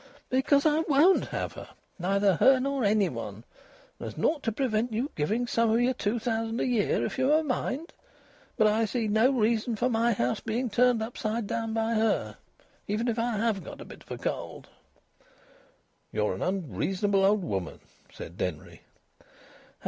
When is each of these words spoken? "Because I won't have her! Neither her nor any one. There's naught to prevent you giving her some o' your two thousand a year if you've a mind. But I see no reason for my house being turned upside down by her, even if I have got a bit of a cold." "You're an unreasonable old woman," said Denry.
"Because 0.31 0.65
I 0.65 0.79
won't 0.87 1.25
have 1.27 1.53
her! 1.53 1.69
Neither 1.99 2.37
her 2.37 2.59
nor 2.59 2.83
any 2.83 3.07
one. 3.07 3.43
There's 3.99 4.17
naught 4.17 4.41
to 4.41 4.51
prevent 4.51 4.91
you 4.91 5.11
giving 5.13 5.41
her 5.41 5.47
some 5.47 5.69
o' 5.69 5.75
your 5.75 5.93
two 5.93 6.17
thousand 6.17 6.59
a 6.59 6.65
year 6.65 7.05
if 7.05 7.19
you've 7.19 7.29
a 7.29 7.43
mind. 7.43 7.93
But 8.57 8.65
I 8.65 8.85
see 8.85 9.07
no 9.07 9.29
reason 9.29 9.75
for 9.75 9.89
my 9.89 10.13
house 10.13 10.39
being 10.39 10.71
turned 10.71 11.03
upside 11.03 11.45
down 11.45 11.75
by 11.75 11.93
her, 11.93 12.37
even 12.87 13.07
if 13.07 13.19
I 13.19 13.37
have 13.37 13.63
got 13.63 13.79
a 13.79 13.85
bit 13.85 14.01
of 14.01 14.09
a 14.09 14.17
cold." 14.17 14.69
"You're 16.11 16.33
an 16.33 16.41
unreasonable 16.41 17.23
old 17.23 17.43
woman," 17.43 17.79
said 18.11 18.39
Denry. 18.39 18.81